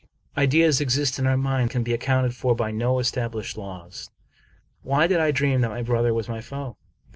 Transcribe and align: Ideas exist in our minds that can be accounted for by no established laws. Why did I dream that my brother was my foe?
Ideas 0.35 0.81
exist 0.81 1.19
in 1.19 1.27
our 1.27 1.37
minds 1.37 1.69
that 1.69 1.73
can 1.73 1.83
be 1.83 1.93
accounted 1.93 2.33
for 2.35 2.55
by 2.55 2.71
no 2.71 2.97
established 2.97 3.55
laws. 3.55 4.09
Why 4.81 5.05
did 5.05 5.19
I 5.19 5.29
dream 5.29 5.61
that 5.61 5.69
my 5.69 5.83
brother 5.83 6.11
was 6.11 6.27
my 6.27 6.41
foe? 6.41 6.75